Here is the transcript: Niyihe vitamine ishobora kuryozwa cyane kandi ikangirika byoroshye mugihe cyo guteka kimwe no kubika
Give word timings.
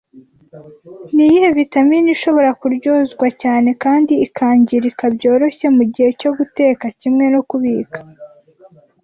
Niyihe 1.15 1.49
vitamine 1.59 2.07
ishobora 2.15 2.49
kuryozwa 2.61 3.27
cyane 3.41 3.69
kandi 3.83 4.13
ikangirika 4.25 5.03
byoroshye 5.15 5.67
mugihe 5.77 6.09
cyo 6.19 6.31
guteka 6.37 6.85
kimwe 6.99 7.25
no 7.33 7.41
kubika 7.49 7.97